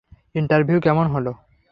[0.35, 1.31] Interview কেমন হলো?